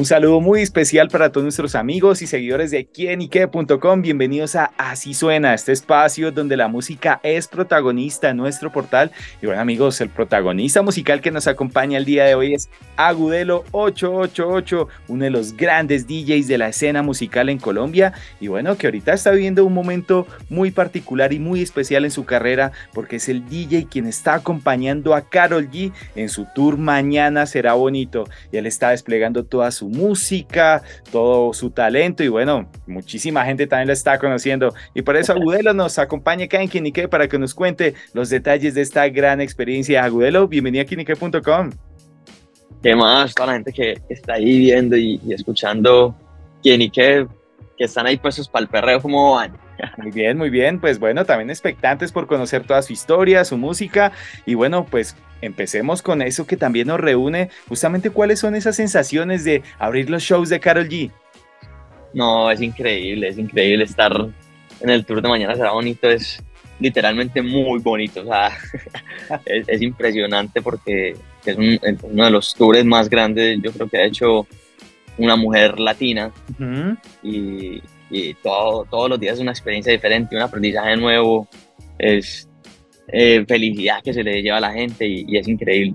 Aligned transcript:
Un 0.00 0.06
saludo 0.06 0.40
muy 0.40 0.62
especial 0.62 1.08
para 1.08 1.30
todos 1.30 1.44
nuestros 1.44 1.74
amigos 1.74 2.22
y 2.22 2.26
seguidores 2.26 2.70
de 2.70 2.86
quienique.com. 2.86 4.00
Bienvenidos 4.00 4.56
a 4.56 4.72
Así 4.78 5.12
Suena, 5.12 5.52
este 5.52 5.72
espacio 5.72 6.32
donde 6.32 6.56
la 6.56 6.68
música 6.68 7.20
es 7.22 7.46
protagonista 7.48 8.30
en 8.30 8.38
nuestro 8.38 8.72
portal. 8.72 9.10
Y 9.42 9.46
bueno, 9.46 9.60
amigos, 9.60 10.00
el 10.00 10.08
protagonista 10.08 10.80
musical 10.80 11.20
que 11.20 11.30
nos 11.30 11.46
acompaña 11.46 11.98
el 11.98 12.06
día 12.06 12.24
de 12.24 12.34
hoy 12.34 12.54
es 12.54 12.70
Agudelo 12.96 13.66
888, 13.72 14.88
uno 15.08 15.24
de 15.24 15.28
los 15.28 15.54
grandes 15.54 16.06
DJs 16.06 16.48
de 16.48 16.56
la 16.56 16.68
escena 16.68 17.02
musical 17.02 17.50
en 17.50 17.58
Colombia. 17.58 18.14
Y 18.40 18.48
bueno, 18.48 18.78
que 18.78 18.86
ahorita 18.86 19.12
está 19.12 19.32
viviendo 19.32 19.66
un 19.66 19.74
momento 19.74 20.26
muy 20.48 20.70
particular 20.70 21.34
y 21.34 21.38
muy 21.38 21.60
especial 21.60 22.06
en 22.06 22.10
su 22.10 22.24
carrera 22.24 22.72
porque 22.94 23.16
es 23.16 23.28
el 23.28 23.46
DJ 23.46 23.86
quien 23.90 24.06
está 24.06 24.32
acompañando 24.32 25.14
a 25.14 25.28
Carol 25.28 25.70
G 25.70 25.92
en 26.16 26.30
su 26.30 26.46
tour 26.54 26.78
Mañana 26.78 27.44
será 27.44 27.74
bonito. 27.74 28.24
Y 28.50 28.56
él 28.56 28.64
está 28.64 28.92
desplegando 28.92 29.44
toda 29.44 29.70
su 29.70 29.89
música, 29.90 30.82
todo 31.12 31.52
su 31.52 31.70
talento 31.70 32.22
y 32.22 32.28
bueno, 32.28 32.70
muchísima 32.86 33.44
gente 33.44 33.66
también 33.66 33.88
lo 33.88 33.92
está 33.92 34.18
conociendo. 34.18 34.74
Y 34.94 35.02
por 35.02 35.16
eso 35.16 35.32
Agudelo 35.32 35.74
nos 35.74 35.98
acompaña 35.98 36.46
acá 36.46 36.62
en 36.62 36.68
Kinique 36.68 37.08
para 37.08 37.28
que 37.28 37.38
nos 37.38 37.54
cuente 37.54 37.94
los 38.12 38.30
detalles 38.30 38.74
de 38.74 38.82
esta 38.82 39.08
gran 39.08 39.40
experiencia. 39.40 40.04
Agudelo, 40.04 40.48
bienvenido 40.48 40.82
a 40.82 40.86
Kinique.com. 40.86 41.70
¿Qué 42.82 42.96
más? 42.96 43.34
Toda 43.34 43.48
la 43.48 43.52
gente 43.54 43.72
que 43.72 44.00
está 44.08 44.34
ahí 44.34 44.58
viendo 44.58 44.96
y, 44.96 45.20
escuchando 45.28 46.14
Kinique, 46.62 47.26
que 47.76 47.84
están 47.84 48.06
ahí 48.06 48.16
puestos 48.16 48.48
para 48.48 48.62
el 48.62 48.68
perreo, 48.68 49.02
¿cómo 49.02 49.34
van? 49.34 49.69
Muy 50.02 50.10
bien, 50.10 50.38
muy 50.38 50.50
bien. 50.50 50.80
Pues 50.80 50.98
bueno, 50.98 51.24
también 51.24 51.50
expectantes 51.50 52.12
por 52.12 52.26
conocer 52.26 52.64
toda 52.64 52.82
su 52.82 52.92
historia, 52.92 53.44
su 53.44 53.56
música. 53.58 54.12
Y 54.46 54.54
bueno, 54.54 54.86
pues 54.86 55.16
empecemos 55.42 56.02
con 56.02 56.22
eso 56.22 56.46
que 56.46 56.56
también 56.56 56.88
nos 56.88 57.00
reúne. 57.00 57.50
Justamente, 57.68 58.10
¿cuáles 58.10 58.38
son 58.38 58.54
esas 58.54 58.76
sensaciones 58.76 59.44
de 59.44 59.62
abrir 59.78 60.10
los 60.10 60.22
shows 60.22 60.48
de 60.48 60.60
Carol 60.60 60.88
G? 60.88 61.10
No, 62.12 62.50
es 62.50 62.60
increíble, 62.60 63.28
es 63.28 63.38
increíble 63.38 63.84
estar 63.84 64.12
en 64.80 64.90
el 64.90 65.04
tour 65.04 65.22
de 65.22 65.28
mañana 65.28 65.54
será 65.54 65.72
bonito, 65.72 66.08
es 66.08 66.42
literalmente 66.78 67.42
muy 67.42 67.78
bonito, 67.80 68.22
o 68.22 68.24
sea, 68.24 68.50
es, 69.44 69.82
impresionante 69.82 70.62
porque 70.62 71.14
es 71.44 71.56
uno 72.02 72.24
de 72.24 72.30
los 72.30 72.54
tours 72.54 72.84
más 72.84 73.08
grandes, 73.08 73.58
yo 73.62 73.70
creo 73.72 73.88
que 73.88 73.98
ha 73.98 74.04
hecho 74.04 74.46
una 75.18 75.36
mujer 75.36 75.78
latina 75.78 76.32
y, 77.22 77.82
y 78.10 78.34
todo, 78.34 78.84
todos 78.90 79.08
los 79.08 79.20
días 79.20 79.34
es 79.34 79.40
una 79.40 79.52
experiencia 79.52 79.92
diferente, 79.92 80.36
un 80.36 80.42
aprendizaje 80.42 80.96
nuevo, 80.96 81.46
es 81.98 82.48
eh, 83.08 83.44
felicidad 83.46 84.02
que 84.02 84.12
se 84.12 84.22
le 84.22 84.42
lleva 84.42 84.58
a 84.58 84.60
la 84.60 84.72
gente 84.72 85.06
y, 85.06 85.36
es 85.36 85.48
increíble. 85.48 85.94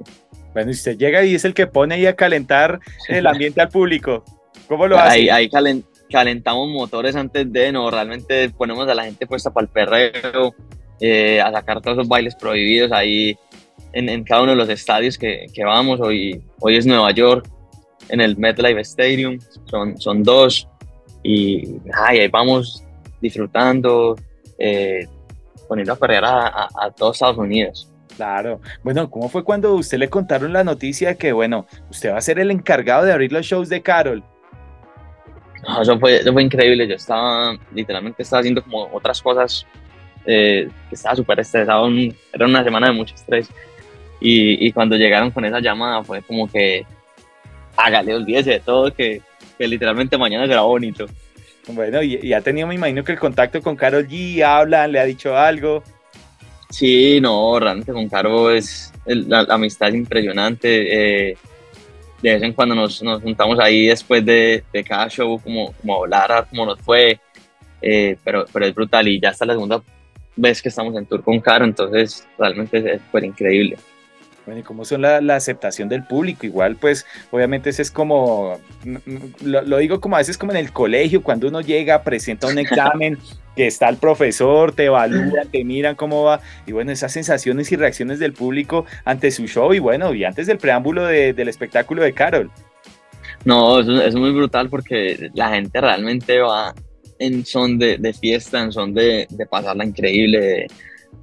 Bueno, 0.54 0.72
y 0.72 0.74
usted 0.74 0.98
llega 0.98 1.24
y 1.24 1.36
es 1.36 1.44
el 1.46 1.54
que 1.54 1.68
pone 1.68 1.96
ahí 1.96 2.06
a 2.06 2.16
calentar 2.16 2.80
el 3.10 3.28
ambiente 3.28 3.62
al 3.62 3.70
público. 3.70 4.24
¿Cómo 4.68 4.88
lo 4.88 4.98
hace? 4.98 5.30
Ahí, 5.30 5.50
ahí 5.50 5.84
calentamos 6.10 6.70
motores 6.70 7.16
antes 7.16 7.52
de, 7.52 7.72
no, 7.72 7.92
realmente 7.92 8.50
ponemos 8.50 8.88
a 8.88 8.96
la 8.96 9.04
gente 9.04 9.28
puesta 9.28 9.52
para 9.52 9.66
el 9.66 9.72
perreo, 9.72 10.56
eh, 11.02 11.42
a 11.42 11.52
sacar 11.52 11.82
todos 11.82 11.98
esos 11.98 12.08
bailes 12.08 12.36
prohibidos 12.36 12.92
ahí 12.92 13.38
en, 13.92 14.08
en, 14.08 14.24
cada 14.24 14.44
uno 14.44 14.52
de 14.52 14.58
los 14.58 14.70
estadios 14.70 15.18
que, 15.18 15.48
que, 15.54 15.64
vamos. 15.66 16.00
Hoy, 16.00 16.42
hoy 16.62 16.78
es 16.78 16.86
Nueva 16.86 17.12
York, 17.12 17.50
en 18.10 18.22
el 18.22 18.38
MetLife 18.38 18.82
Stadium, 18.82 19.40
son, 19.66 20.00
son 20.00 20.24
dos, 20.24 20.68
y 21.26 21.82
ahí 21.92 22.28
vamos 22.28 22.84
disfrutando, 23.20 24.16
eh, 24.60 25.08
poniendo 25.68 25.94
a 25.94 25.98
correr 25.98 26.24
a, 26.24 26.70
todos 26.96 27.16
Estados 27.16 27.38
Unidos. 27.38 27.92
Claro. 28.16 28.62
Bueno, 28.84 29.10
¿cómo 29.10 29.28
fue 29.28 29.44
cuando 29.44 29.74
usted 29.74 29.98
le 29.98 30.08
contaron 30.08 30.54
la 30.54 30.64
noticia 30.64 31.16
que, 31.16 31.34
bueno, 31.34 31.66
usted 31.90 32.14
va 32.14 32.18
a 32.18 32.22
ser 32.22 32.38
el 32.40 32.52
encargado 32.52 33.06
de 33.06 33.12
abrir 33.12 33.32
los 33.34 33.46
shows 33.46 33.70
de 33.70 33.82
Carol? 33.82 34.24
eso, 35.82 36.00
fue, 36.00 36.22
fue 36.32 36.44
increíble. 36.44 36.88
Yo 36.88 36.96
estaba, 36.96 37.58
literalmente, 37.74 38.22
estaba 38.22 38.42
haciendo 38.42 38.62
como 38.64 38.88
otras 38.94 39.20
cosas, 39.20 39.66
eh, 40.28 40.70
que 40.90 40.96
estaba 40.96 41.16
súper 41.16 41.40
estresado. 41.40 41.90
Era 42.32 42.46
una 42.46 42.64
semana 42.64 42.88
de 42.88 42.94
mucho 42.94 43.16
estrés. 43.16 43.50
Y, 44.22 44.66
y, 44.66 44.72
cuando 44.72 44.96
llegaron 44.96 45.32
con 45.32 45.44
esa 45.44 45.60
llamada, 45.60 46.04
fue 46.04 46.22
como 46.22 46.48
que, 46.50 46.86
hágale, 47.76 48.16
olvídese 48.16 48.52
de 48.52 48.60
todo, 48.60 48.94
que, 48.94 49.22
que 49.58 49.68
literalmente 49.68 50.18
mañana 50.18 50.48
será 50.48 50.62
bonito. 50.62 51.06
Bueno, 51.68 52.04
y, 52.04 52.32
ha 52.34 52.42
tenido, 52.42 52.68
me 52.68 52.76
imagino 52.76 53.04
que 53.04 53.14
el 53.14 53.20
contacto 53.20 53.62
con 53.62 53.76
Carol 53.76 54.08
G, 54.08 54.44
hablan, 54.44 54.92
le 54.92 55.00
ha 55.00 55.06
dicho 55.06 55.36
algo. 55.36 55.84
Sí, 56.70 57.20
no, 57.22 57.60
realmente 57.60 57.92
con 57.92 58.08
Caro 58.08 58.52
es, 58.52 58.94
la, 59.06 59.42
amistad 59.50 59.90
es 59.90 59.96
impresionante. 59.96 61.30
Eh, 61.30 61.38
de 62.22 62.34
vez 62.34 62.44
en 62.44 62.54
cuando 62.54 62.76
nos, 62.76 63.02
nos 63.02 63.22
juntamos 63.22 63.60
ahí 63.60 63.88
después 63.88 64.24
de, 64.26 64.64
de, 64.72 64.84
cada 64.84 65.10
show, 65.10 65.40
como, 65.42 65.74
como 65.74 66.04
hablar 66.04 66.32
a 66.32 66.44
cómo 66.44 66.66
nos 66.66 66.80
fue, 66.82 67.20
eh, 67.82 68.18
pero, 68.24 68.46
pero 68.52 68.66
es 68.66 68.74
brutal 68.74 69.08
y 69.08 69.20
ya 69.20 69.30
está 69.30 69.46
la 69.46 69.54
segunda 69.54 69.82
vez 70.36 70.62
que 70.62 70.70
estamos 70.70 70.96
en 70.96 71.06
tour 71.06 71.24
con 71.24 71.40
Caro, 71.40 71.66
entonces 71.66 72.28
realmente 72.38 72.78
es 72.78 73.02
súper 73.02 73.26
increíble. 73.26 73.78
Bueno, 74.46 74.60
¿y 74.60 74.64
cómo 74.64 74.86
son 74.86 75.02
la, 75.02 75.22
la, 75.22 75.36
aceptación 75.36 75.90
del 75.90 76.04
público? 76.04 76.46
Igual, 76.46 76.76
pues, 76.76 77.06
obviamente 77.32 77.72
ese 77.72 77.82
es 77.82 77.90
como, 77.90 78.60
lo, 79.42 79.78
digo 79.78 80.00
como 80.00 80.16
a 80.16 80.20
veces 80.20 80.38
como 80.38 80.52
en 80.52 80.60
el 80.60 80.72
colegio, 80.72 81.24
cuando 81.24 81.48
uno 81.48 81.62
llega, 81.62 82.04
presenta 82.04 82.48
un 82.48 82.60
examen, 82.60 83.18
que 83.56 83.66
está 83.66 83.90
el 83.90 83.98
profesor, 83.98 84.72
te 84.72 84.86
evalúa, 84.86 85.44
te 85.52 85.64
miran 85.64 85.96
cómo 85.96 86.24
va, 86.24 86.42
y 86.68 86.74
bueno, 86.74 86.92
esas 86.92 87.12
sensaciones 87.12 87.72
y 87.72 87.76
reacciones 87.76 88.20
del 88.20 88.34
público 88.34 88.86
ante 89.04 89.32
su 89.32 89.48
show, 89.48 89.74
y 89.74 89.80
bueno, 89.80 90.14
y 90.14 90.26
antes 90.26 90.46
del 90.46 90.60
preámbulo 90.60 91.06
del 91.06 91.48
espectáculo 91.48 92.04
de 92.04 92.14
Carol. 92.14 92.52
No, 93.46 93.80
es, 93.80 93.88
es, 93.88 94.16
muy 94.16 94.32
brutal 94.32 94.70
porque 94.70 95.30
la 95.34 95.50
gente 95.50 95.80
realmente 95.80 96.40
va 96.40 96.74
en 97.20 97.46
son 97.46 97.78
de, 97.80 97.98
de 97.98 98.14
fiesta, 98.14 98.62
en 98.62 98.72
son 98.72 98.94
de, 98.94 99.28
de 99.30 99.46
pasarla 99.46 99.86
increíble, 99.86 100.40
de, 100.40 100.68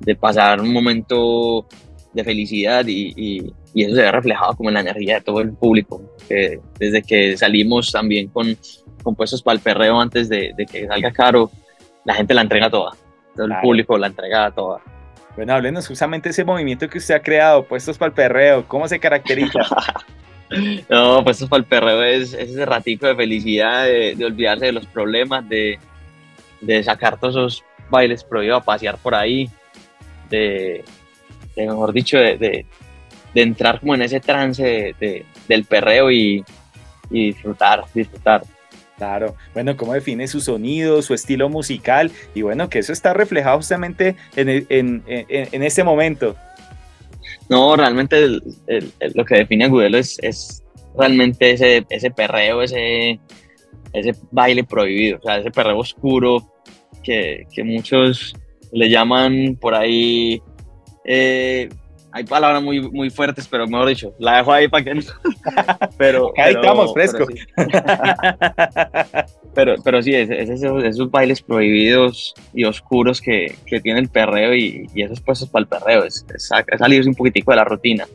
de 0.00 0.16
pasar 0.16 0.60
un 0.60 0.72
momento 0.72 1.66
de 2.12 2.24
felicidad 2.24 2.84
y, 2.86 3.12
y, 3.16 3.52
eso 3.82 3.94
se 3.94 4.02
ve 4.02 4.12
reflejado 4.12 4.54
como 4.54 4.68
en 4.68 4.74
la 4.74 4.80
energía 4.80 5.14
de 5.14 5.20
todo 5.22 5.40
el 5.40 5.52
público. 5.52 6.02
Que 6.28 6.60
desde 6.78 7.02
que 7.02 7.36
salimos 7.36 7.90
también 7.90 8.28
con, 8.28 8.56
con 9.02 9.14
puestos 9.14 9.42
para 9.42 9.54
el 9.54 9.60
perreo 9.60 10.00
antes 10.00 10.28
de, 10.28 10.52
de, 10.56 10.66
que 10.66 10.86
salga 10.86 11.10
caro, 11.12 11.50
la 12.04 12.14
gente 12.14 12.34
la 12.34 12.42
entrega 12.42 12.68
toda. 12.68 12.92
Todo 13.34 13.46
el 13.46 13.54
público 13.62 13.96
la 13.96 14.08
entrega 14.08 14.50
toda. 14.50 14.80
Bueno, 15.36 15.54
háblenos 15.54 15.88
justamente 15.88 16.28
ese 16.28 16.44
movimiento 16.44 16.88
que 16.88 16.98
usted 16.98 17.14
ha 17.14 17.22
creado, 17.22 17.64
puestos 17.64 17.96
para 17.96 18.08
el 18.08 18.14
perreo, 18.14 18.68
¿cómo 18.68 18.86
se 18.86 19.00
caracteriza? 19.00 19.60
no, 20.90 21.24
puestos 21.24 21.48
para 21.48 21.60
el 21.60 21.66
perreo 21.66 22.02
es, 22.02 22.34
ese 22.34 22.66
ratico 22.66 23.06
de 23.06 23.16
felicidad, 23.16 23.84
de, 23.84 24.14
de 24.14 24.24
olvidarse 24.26 24.66
de 24.66 24.72
los 24.72 24.86
problemas, 24.86 25.48
de, 25.48 25.78
de 26.60 26.82
sacar 26.82 27.18
todos 27.18 27.34
esos 27.34 27.64
bailes 27.88 28.24
prohibidos 28.24 28.60
a 28.60 28.64
pasear 28.64 28.98
por 28.98 29.14
ahí, 29.14 29.48
de, 30.28 30.84
mejor 31.56 31.92
dicho, 31.92 32.18
de, 32.18 32.36
de, 32.36 32.66
entrar 33.34 33.80
como 33.80 33.94
en 33.94 34.02
ese 34.02 34.20
trance 34.20 34.94
de, 34.98 35.24
del 35.48 35.64
perreo 35.64 36.10
y, 36.10 36.44
y, 37.10 37.26
disfrutar, 37.26 37.84
disfrutar. 37.94 38.42
Claro, 38.96 39.34
bueno, 39.52 39.76
¿cómo 39.76 39.94
define 39.94 40.28
su 40.28 40.40
sonido, 40.40 41.02
su 41.02 41.14
estilo 41.14 41.48
musical? 41.48 42.12
Y 42.34 42.42
bueno, 42.42 42.68
que 42.68 42.78
eso 42.78 42.92
está 42.92 43.12
reflejado 43.12 43.56
justamente 43.56 44.14
en, 44.36 44.48
en, 44.48 44.64
en, 44.68 45.04
en 45.28 45.62
este 45.62 45.82
momento. 45.82 46.36
No, 47.48 47.76
realmente 47.76 48.28
lo 49.14 49.24
que 49.24 49.36
define 49.36 49.64
a 49.64 49.68
Gudelo 49.68 49.98
es, 49.98 50.18
es 50.20 50.62
realmente 50.96 51.52
ese, 51.52 51.84
ese 51.90 52.10
perreo, 52.10 52.62
ese, 52.62 53.18
ese 53.92 54.14
baile 54.30 54.64
prohibido, 54.64 55.18
o 55.18 55.22
sea, 55.22 55.38
ese 55.38 55.50
perreo 55.50 55.78
oscuro 55.78 56.50
que, 57.02 57.46
que 57.52 57.64
muchos 57.64 58.34
le 58.72 58.88
llaman 58.88 59.56
por 59.60 59.74
ahí 59.74 60.40
eh, 61.04 61.68
hay 62.12 62.24
palabras 62.24 62.62
muy, 62.62 62.80
muy 62.90 63.08
fuertes, 63.08 63.48
pero 63.48 63.66
mejor 63.66 63.88
dicho, 63.88 64.14
la 64.18 64.36
dejo 64.36 64.52
ahí 64.52 64.68
para 64.68 64.84
que 64.84 64.94
no. 64.94 65.02
pero, 65.96 66.32
ahí 66.36 66.54
estamos, 66.54 66.92
fresco. 66.92 67.26
Pero, 69.54 69.74
pero 69.84 70.02
sí, 70.02 70.14
es, 70.14 70.30
esos, 70.30 71.10
bailes 71.10 71.42
prohibidos 71.42 72.32
y 72.54 72.64
oscuros 72.64 73.20
que, 73.20 73.54
que 73.66 73.80
tiene 73.80 74.00
el 74.00 74.08
perreo 74.08 74.54
y, 74.54 74.88
y 74.94 75.02
esos 75.02 75.20
puestos 75.20 75.50
para 75.50 75.64
el 75.64 75.68
perreo. 75.68 76.04
Es, 76.04 76.24
es, 76.34 76.50
salirse 76.78 77.06
un 77.06 77.14
poquitico 77.14 77.50
de 77.50 77.56
la 77.58 77.64
rutina. 77.64 78.06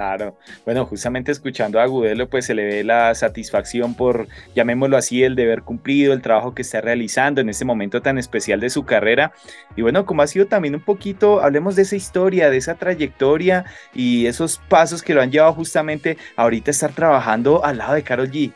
Claro, 0.00 0.34
bueno, 0.64 0.86
justamente 0.86 1.30
escuchando 1.30 1.78
a 1.78 1.82
Agudelo, 1.82 2.26
pues 2.30 2.46
se 2.46 2.54
le 2.54 2.64
ve 2.64 2.84
la 2.84 3.14
satisfacción 3.14 3.94
por, 3.94 4.28
llamémoslo 4.54 4.96
así, 4.96 5.22
el 5.22 5.36
deber 5.36 5.60
cumplido, 5.60 6.14
el 6.14 6.22
trabajo 6.22 6.54
que 6.54 6.62
está 6.62 6.80
realizando 6.80 7.42
en 7.42 7.50
este 7.50 7.66
momento 7.66 8.00
tan 8.00 8.16
especial 8.16 8.60
de 8.60 8.70
su 8.70 8.86
carrera. 8.86 9.34
Y 9.76 9.82
bueno, 9.82 10.06
como 10.06 10.22
ha 10.22 10.26
sido 10.26 10.46
también 10.46 10.74
un 10.74 10.80
poquito, 10.80 11.42
hablemos 11.42 11.76
de 11.76 11.82
esa 11.82 11.96
historia, 11.96 12.48
de 12.48 12.56
esa 12.56 12.76
trayectoria 12.76 13.66
y 13.94 14.24
esos 14.24 14.58
pasos 14.70 15.02
que 15.02 15.12
lo 15.12 15.20
han 15.20 15.30
llevado 15.30 15.52
justamente 15.52 16.16
ahorita 16.34 16.70
a 16.70 16.72
estar 16.72 16.92
trabajando 16.92 17.62
al 17.62 17.76
lado 17.76 17.92
de 17.92 18.02
Carol 18.02 18.30
G. 18.30 18.54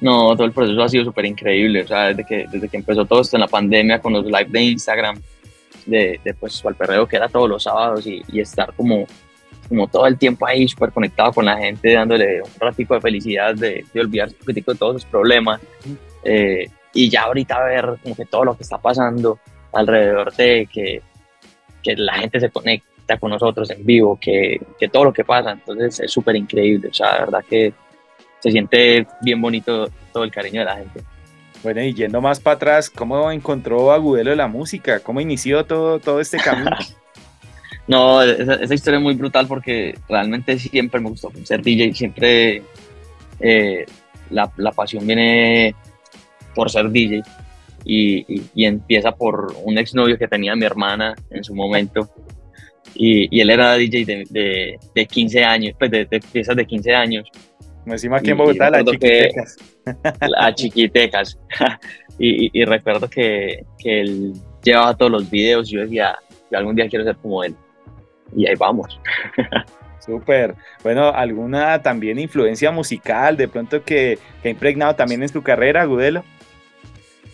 No, 0.00 0.34
todo 0.34 0.44
el 0.44 0.52
proceso 0.52 0.82
ha 0.82 0.88
sido 0.88 1.04
súper 1.04 1.26
increíble, 1.26 1.82
o 1.82 1.86
sea, 1.86 2.08
desde 2.08 2.24
que, 2.24 2.46
desde 2.50 2.68
que 2.68 2.78
empezó 2.78 3.04
todo 3.04 3.20
esto 3.20 3.36
en 3.36 3.42
la 3.42 3.48
pandemia 3.48 4.00
con 4.00 4.12
los 4.12 4.24
live 4.24 4.48
de 4.48 4.60
Instagram, 4.60 5.22
de, 5.86 6.18
de 6.24 6.34
pues 6.34 6.66
al 6.66 6.74
perreo 6.74 7.06
que 7.06 7.14
era 7.14 7.28
todos 7.28 7.48
los 7.48 7.62
sábados 7.62 8.04
y 8.04 8.40
estar 8.40 8.72
como 8.74 9.06
como 9.68 9.86
todo 9.86 10.06
el 10.06 10.18
tiempo 10.18 10.46
ahí 10.46 10.66
súper 10.66 10.92
conectado 10.92 11.32
con 11.32 11.44
la 11.44 11.56
gente, 11.56 11.92
dándole 11.92 12.42
un 12.42 12.50
ratico 12.58 12.94
de 12.94 13.00
felicidad, 13.00 13.54
de, 13.54 13.84
de 13.92 14.00
olvidarse 14.00 14.34
un 14.34 14.40
poquitico 14.40 14.72
de 14.72 14.78
todos 14.78 15.02
sus 15.02 15.10
problemas. 15.10 15.60
Eh, 16.24 16.66
y 16.94 17.10
ya 17.10 17.22
ahorita 17.22 17.62
ver 17.64 17.96
como 18.02 18.16
que 18.16 18.24
todo 18.24 18.44
lo 18.44 18.56
que 18.56 18.62
está 18.62 18.78
pasando 18.78 19.38
alrededor 19.72 20.34
de 20.34 20.68
que, 20.72 21.02
que 21.82 21.96
la 21.96 22.14
gente 22.14 22.40
se 22.40 22.50
conecta 22.50 23.18
con 23.18 23.30
nosotros 23.30 23.70
en 23.70 23.84
vivo, 23.84 24.18
que, 24.20 24.60
que 24.78 24.88
todo 24.88 25.04
lo 25.04 25.12
que 25.12 25.24
pasa, 25.24 25.52
entonces 25.52 26.00
es 26.00 26.10
súper 26.10 26.36
increíble, 26.36 26.88
o 26.88 26.94
sea, 26.94 27.12
la 27.12 27.18
verdad 27.20 27.44
que 27.48 27.72
se 28.40 28.50
siente 28.50 29.06
bien 29.22 29.40
bonito 29.40 29.88
todo 30.12 30.24
el 30.24 30.30
cariño 30.30 30.60
de 30.60 30.66
la 30.66 30.76
gente. 30.76 31.02
Bueno, 31.62 31.82
y 31.82 31.92
yendo 31.92 32.20
más 32.20 32.38
para 32.38 32.56
atrás, 32.56 32.88
¿cómo 32.88 33.30
encontró 33.32 33.92
Agudelo 33.92 34.34
la 34.34 34.46
música? 34.46 35.00
¿Cómo 35.00 35.20
inició 35.20 35.64
todo, 35.64 35.98
todo 35.98 36.20
este 36.20 36.38
camino? 36.38 36.76
No, 37.88 38.22
esa, 38.22 38.74
historia 38.74 38.98
es 38.98 39.02
muy 39.02 39.14
brutal 39.14 39.46
porque 39.48 39.98
realmente 40.08 40.58
siempre 40.58 41.00
me 41.00 41.08
gustó 41.08 41.32
ser 41.42 41.62
DJ, 41.62 41.94
siempre 41.94 42.62
eh, 43.40 43.86
la, 44.28 44.52
la, 44.58 44.72
pasión 44.72 45.06
viene 45.06 45.74
por 46.54 46.70
ser 46.70 46.90
DJ 46.90 47.22
y, 47.86 48.42
y, 48.54 48.64
empieza 48.66 49.12
por 49.12 49.54
un 49.64 49.78
exnovio 49.78 50.18
que 50.18 50.28
tenía 50.28 50.54
mi 50.54 50.66
hermana 50.66 51.14
en 51.30 51.42
su 51.42 51.54
momento 51.54 52.10
y, 52.94 53.34
y 53.34 53.40
él 53.40 53.48
era 53.48 53.74
DJ 53.74 54.04
de, 54.04 54.24
de, 54.28 54.78
de, 54.94 55.06
15 55.06 55.44
años, 55.44 55.74
pues 55.78 55.90
de, 55.90 56.04
de 56.04 56.20
piezas 56.20 56.56
de 56.56 56.66
15 56.66 56.94
años. 56.94 57.30
Encima 57.86 58.18
aquí 58.18 58.32
en 58.32 58.36
Bogotá, 58.36 58.68
las 58.68 58.84
chiquitecas. 58.84 59.56
Las 60.20 60.54
chiquitecas. 60.56 61.38
y, 62.18 62.60
y, 62.60 62.64
recuerdo 62.66 63.08
que, 63.08 63.64
que 63.78 64.00
él 64.02 64.34
llevaba 64.62 64.94
todos 64.94 65.10
los 65.10 65.30
videos 65.30 65.70
y 65.70 65.76
yo 65.76 65.80
decía, 65.80 66.16
yo 66.50 66.58
algún 66.58 66.76
día 66.76 66.86
quiero 66.86 67.06
ser 67.06 67.16
como 67.16 67.42
él 67.44 67.56
y 68.34 68.46
ahí 68.46 68.54
vamos. 68.56 69.00
Súper. 69.98 70.54
Bueno, 70.82 71.08
¿alguna 71.08 71.82
también 71.82 72.18
influencia 72.18 72.70
musical 72.70 73.36
de 73.36 73.48
pronto 73.48 73.82
que, 73.82 74.18
que 74.42 74.48
ha 74.48 74.50
impregnado 74.50 74.94
también 74.94 75.22
en 75.22 75.28
tu 75.28 75.42
carrera, 75.42 75.84
Gudelo? 75.84 76.24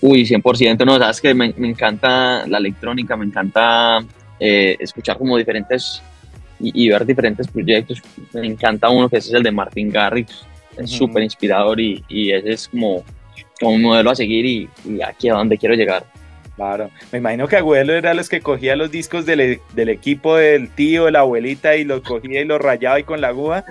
Uy, 0.00 0.26
100%, 0.26 0.84
no, 0.84 0.98
sabes 0.98 1.20
que 1.20 1.32
me, 1.34 1.54
me 1.56 1.68
encanta 1.68 2.46
la 2.46 2.58
electrónica, 2.58 3.16
me 3.16 3.24
encanta 3.24 4.00
eh, 4.38 4.76
escuchar 4.78 5.16
como 5.16 5.36
diferentes 5.38 6.02
y, 6.60 6.84
y, 6.84 6.88
ver 6.90 7.06
diferentes 7.06 7.48
proyectos. 7.48 8.02
Me 8.32 8.46
encanta 8.46 8.90
uno 8.90 9.08
que 9.08 9.18
es 9.18 9.32
el 9.32 9.42
de 9.42 9.50
Martin 9.50 9.90
Garrix, 9.90 10.44
es 10.76 10.90
súper 10.90 11.22
inspirador 11.22 11.80
y, 11.80 12.04
y, 12.08 12.32
ese 12.32 12.52
es 12.52 12.68
como, 12.68 13.04
como 13.58 13.72
un 13.72 13.82
modelo 13.82 14.10
a 14.10 14.14
seguir 14.14 14.44
y, 14.44 14.68
y 14.84 15.00
aquí 15.00 15.28
a 15.28 15.34
donde 15.34 15.56
quiero 15.56 15.74
llegar. 15.74 16.04
Claro, 16.56 16.90
me 17.10 17.18
imagino 17.18 17.48
que 17.48 17.56
abuelo 17.56 17.94
era 17.94 18.14
los 18.14 18.28
que 18.28 18.40
cogía 18.40 18.76
los 18.76 18.92
discos 18.92 19.26
del, 19.26 19.60
del, 19.72 19.88
equipo 19.88 20.36
del 20.36 20.68
tío, 20.70 21.06
de 21.06 21.10
la 21.10 21.20
abuelita 21.20 21.74
y 21.74 21.84
los 21.84 22.02
cogía 22.02 22.40
y 22.40 22.44
los 22.44 22.60
rayaba 22.60 23.00
y 23.00 23.04
con 23.04 23.20
la 23.20 23.28
aguja. 23.28 23.64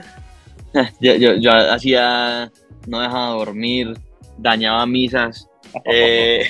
yo, 1.00 1.15
yo, 1.15 1.35
yo, 1.35 1.51
hacía, 1.51 2.51
no 2.88 3.00
dejaba 3.00 3.30
dormir, 3.35 3.94
dañaba 4.38 4.85
misas. 4.85 5.47
eh... 5.85 6.50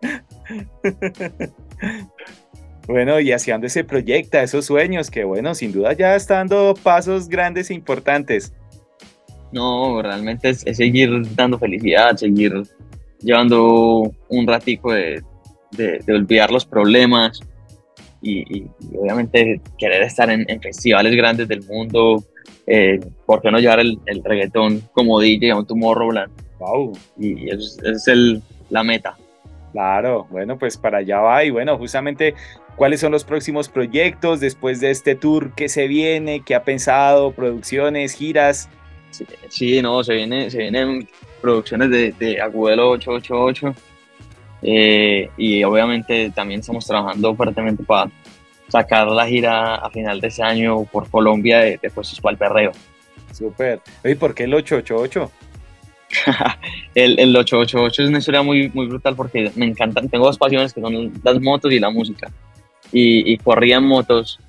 bueno, 2.88 3.20
y 3.20 3.30
hacia 3.30 3.54
dónde 3.54 3.68
se 3.68 3.84
proyecta 3.84 4.42
esos 4.42 4.66
sueños, 4.66 5.12
que 5.12 5.22
bueno, 5.22 5.54
sin 5.54 5.72
duda 5.72 5.92
ya 5.92 6.16
está 6.16 6.34
dando 6.36 6.74
pasos 6.82 7.28
grandes 7.28 7.70
e 7.70 7.74
importantes. 7.74 8.52
No, 9.52 10.02
realmente 10.02 10.50
es, 10.50 10.66
es 10.66 10.76
seguir 10.76 11.08
dando 11.36 11.56
felicidad, 11.56 12.16
seguir 12.16 12.64
llevando 13.20 14.12
un 14.28 14.46
ratico 14.46 14.92
de, 14.92 15.22
de, 15.72 15.98
de 16.04 16.12
olvidar 16.12 16.50
los 16.50 16.64
problemas 16.64 17.40
y, 18.20 18.58
y, 18.58 18.70
obviamente 18.96 19.60
querer 19.78 20.02
estar 20.02 20.28
en, 20.30 20.44
en, 20.48 20.60
festivales 20.60 21.14
grandes 21.14 21.48
del 21.48 21.62
mundo. 21.64 22.24
Eh, 22.66 23.00
¿Por 23.26 23.40
qué 23.40 23.50
no 23.50 23.58
llevar 23.58 23.80
el, 23.80 23.98
el, 24.06 24.22
reggaetón 24.22 24.82
como 24.92 25.20
DJ 25.20 25.52
a 25.52 25.56
un 25.56 25.66
Tomorrowland? 25.66 26.30
Wow. 26.58 26.92
Y 27.18 27.48
esa 27.48 27.56
es, 27.56 27.78
es 27.84 28.08
el, 28.08 28.42
la 28.70 28.82
meta. 28.82 29.16
Claro, 29.72 30.26
bueno, 30.30 30.58
pues 30.58 30.76
para 30.76 30.98
allá 30.98 31.20
va 31.20 31.44
y 31.44 31.50
bueno, 31.50 31.76
justamente 31.76 32.34
cuáles 32.76 33.00
son 33.00 33.12
los 33.12 33.24
próximos 33.24 33.68
proyectos 33.68 34.40
después 34.40 34.80
de 34.80 34.90
este 34.90 35.14
tour 35.14 35.54
que 35.54 35.68
se 35.68 35.88
viene, 35.88 36.42
qué 36.44 36.54
ha 36.54 36.64
pensado, 36.64 37.32
producciones, 37.32 38.14
giras. 38.14 38.68
Sí, 39.10 39.26
sí 39.48 39.82
no, 39.82 40.02
se 40.04 40.14
viene, 40.14 40.50
se 40.50 40.58
vienen 40.58 41.08
producciones 41.38 41.90
de, 41.90 42.12
de 42.12 42.40
Agudelo 42.40 42.90
888 42.90 43.74
eh, 44.62 45.30
y 45.36 45.62
obviamente 45.64 46.30
también 46.34 46.60
estamos 46.60 46.86
trabajando 46.86 47.34
fuertemente 47.34 47.82
para 47.84 48.10
sacar 48.68 49.06
la 49.08 49.26
gira 49.26 49.76
a 49.76 49.90
final 49.90 50.20
de 50.20 50.28
ese 50.28 50.42
año 50.42 50.84
por 50.84 51.08
Colombia 51.10 51.58
de, 51.58 51.78
de 51.78 51.90
Puestos 51.90 52.20
para 52.20 52.32
el 52.32 52.38
Perreo. 52.38 52.72
Súper. 53.32 53.80
¿Y 54.04 54.14
por 54.14 54.34
qué 54.34 54.44
el 54.44 54.54
888? 54.54 55.30
el, 56.94 57.18
el 57.18 57.36
888 57.36 58.02
es 58.02 58.08
una 58.08 58.18
historia 58.18 58.42
muy, 58.42 58.70
muy 58.70 58.86
brutal 58.86 59.14
porque 59.14 59.52
me 59.54 59.66
encantan, 59.66 60.08
tengo 60.08 60.26
dos 60.26 60.38
pasiones 60.38 60.72
que 60.72 60.80
son 60.80 61.12
las 61.22 61.40
motos 61.40 61.72
y 61.72 61.78
la 61.78 61.90
música. 61.90 62.30
Y, 62.90 63.32
y 63.32 63.38
corría 63.38 63.76
en 63.76 63.84
motos 63.84 64.40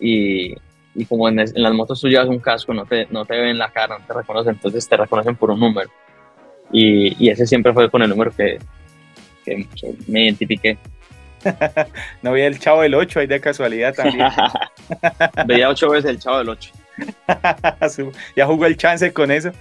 y, 0.00 0.54
y 0.94 1.04
como 1.04 1.28
en, 1.28 1.38
en, 1.38 1.52
las 1.54 1.72
motos 1.74 2.00
tú 2.00 2.08
llevas 2.08 2.28
un 2.28 2.38
casco, 2.38 2.72
no 2.72 2.86
te, 2.86 3.06
no 3.10 3.24
te 3.24 3.38
ven 3.38 3.58
la 3.58 3.70
cara, 3.70 3.98
no 3.98 4.06
te 4.06 4.14
reconocen, 4.14 4.54
entonces 4.54 4.88
te 4.88 4.96
reconocen 4.96 5.36
por 5.36 5.50
un 5.50 5.60
número. 5.60 5.90
Y, 6.72 7.24
y 7.24 7.30
ese 7.30 7.46
siempre 7.46 7.72
fue 7.72 7.90
con 7.90 8.02
el 8.02 8.10
número 8.10 8.30
que, 8.30 8.58
que, 9.44 9.66
que 9.74 9.94
me 10.06 10.24
identifiqué. 10.24 10.78
no 12.22 12.32
veía 12.32 12.46
el 12.46 12.58
chavo 12.58 12.82
del 12.82 12.94
8 12.94 13.20
ahí 13.20 13.26
de 13.26 13.40
casualidad 13.40 13.94
también. 13.94 14.28
veía 15.46 15.68
8 15.68 15.90
veces 15.90 16.10
el 16.10 16.18
chavo 16.18 16.38
del 16.38 16.48
8. 16.50 16.72
ya 18.36 18.46
jugó 18.46 18.66
el 18.66 18.76
chance 18.76 19.12
con 19.12 19.30
eso. 19.30 19.52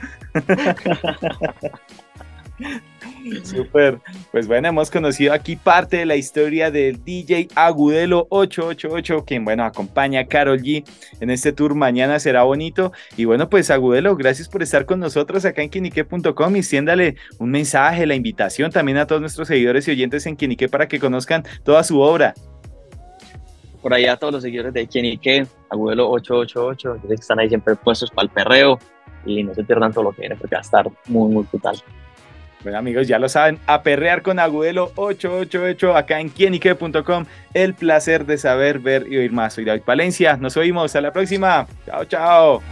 Super. 3.43 3.99
Pues 4.31 4.47
bueno, 4.47 4.69
hemos 4.69 4.89
conocido 4.89 5.33
aquí 5.33 5.55
parte 5.55 5.97
de 5.97 6.05
la 6.05 6.15
historia 6.15 6.71
del 6.71 7.03
DJ 7.03 7.49
Agudelo 7.55 8.27
888, 8.29 9.25
quien 9.25 9.45
bueno, 9.45 9.63
acompaña 9.63 10.21
a 10.21 10.25
Carol 10.25 10.61
G 10.61 10.83
en 11.19 11.29
este 11.29 11.51
tour. 11.51 11.75
Mañana 11.75 12.19
será 12.19 12.43
bonito. 12.43 12.91
Y 13.15 13.25
bueno, 13.25 13.49
pues 13.49 13.69
Agudelo, 13.69 14.15
gracias 14.15 14.49
por 14.49 14.63
estar 14.63 14.85
con 14.85 14.99
nosotros 14.99 15.45
acá 15.45 15.61
en 15.61 15.69
quinique.com 15.69 16.55
y 16.55 16.63
siéndale 16.63 17.15
un 17.37 17.51
mensaje, 17.51 18.05
la 18.05 18.15
invitación 18.15 18.71
también 18.71 18.97
a 18.97 19.05
todos 19.05 19.21
nuestros 19.21 19.47
seguidores 19.47 19.87
y 19.87 19.91
oyentes 19.91 20.25
en 20.25 20.35
Quinique 20.35 20.69
para 20.69 20.87
que 20.87 20.99
conozcan 20.99 21.43
toda 21.63 21.83
su 21.83 21.99
obra. 21.99 22.33
Por 23.81 23.93
ahí 23.93 24.05
a 24.05 24.17
todos 24.17 24.33
los 24.33 24.43
seguidores 24.43 24.73
de 24.73 24.87
Quinique, 24.87 25.45
Agudelo 25.69 26.09
888, 26.09 27.07
que 27.07 27.13
están 27.13 27.39
ahí 27.39 27.47
siempre 27.49 27.75
puestos 27.75 28.09
para 28.09 28.23
el 28.23 28.29
perreo 28.29 28.79
y 29.25 29.43
no 29.43 29.53
se 29.53 29.63
pierdan 29.63 29.93
todo 29.93 30.05
lo 30.05 30.11
que 30.11 30.21
viene 30.21 30.35
porque 30.35 30.55
va 30.55 30.59
a 30.59 30.61
estar 30.61 30.87
muy, 31.07 31.31
muy 31.31 31.43
brutal. 31.43 31.77
Bueno 32.63 32.79
amigos, 32.79 33.07
ya 33.07 33.19
lo 33.19 33.29
saben, 33.29 33.59
a 33.67 33.83
perrear 33.83 34.21
con 34.21 34.39
Agudelo 34.39 34.91
888 34.95 35.95
acá 35.95 36.19
en 36.19 36.29
quienique.com. 36.29 37.25
El 37.53 37.73
placer 37.73 38.25
de 38.25 38.37
saber, 38.37 38.79
ver 38.79 39.05
y 39.09 39.17
oír 39.17 39.31
más. 39.31 39.53
Soy 39.53 39.65
David 39.65 39.83
Palencia, 39.83 40.37
nos 40.37 40.57
oímos, 40.57 40.95
a 40.95 41.01
la 41.01 41.11
próxima. 41.11 41.67
Chao, 41.85 42.05
chao. 42.05 42.63